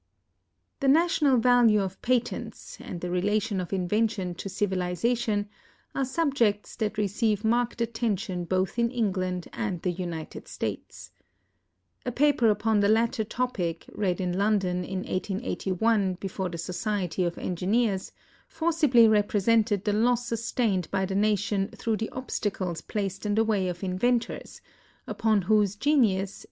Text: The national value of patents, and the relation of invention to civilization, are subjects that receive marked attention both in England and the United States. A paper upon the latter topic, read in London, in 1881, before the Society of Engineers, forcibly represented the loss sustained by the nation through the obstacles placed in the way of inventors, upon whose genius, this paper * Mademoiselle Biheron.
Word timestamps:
The 0.79 0.87
national 0.87 1.37
value 1.37 1.79
of 1.79 2.01
patents, 2.01 2.79
and 2.81 3.01
the 3.01 3.11
relation 3.11 3.61
of 3.61 3.71
invention 3.71 4.33
to 4.33 4.49
civilization, 4.49 5.47
are 5.93 6.05
subjects 6.05 6.75
that 6.77 6.97
receive 6.97 7.43
marked 7.45 7.81
attention 7.81 8.45
both 8.45 8.79
in 8.79 8.89
England 8.89 9.47
and 9.53 9.79
the 9.83 9.91
United 9.91 10.47
States. 10.47 11.11
A 12.03 12.11
paper 12.11 12.49
upon 12.49 12.79
the 12.79 12.87
latter 12.89 13.23
topic, 13.23 13.85
read 13.93 14.19
in 14.19 14.35
London, 14.35 14.83
in 14.83 15.01
1881, 15.03 16.15
before 16.15 16.49
the 16.49 16.57
Society 16.57 17.23
of 17.23 17.37
Engineers, 17.37 18.11
forcibly 18.47 19.07
represented 19.07 19.85
the 19.85 19.93
loss 19.93 20.25
sustained 20.25 20.89
by 20.89 21.05
the 21.05 21.13
nation 21.13 21.67
through 21.75 21.97
the 21.97 22.09
obstacles 22.09 22.81
placed 22.81 23.23
in 23.23 23.35
the 23.35 23.43
way 23.43 23.67
of 23.67 23.83
inventors, 23.83 24.61
upon 25.05 25.43
whose 25.43 25.75
genius, 25.75 25.75
this 25.75 25.79
paper 25.79 25.79
* 25.79 25.85
Mademoiselle 25.85 26.25
Biheron. 26.25 26.39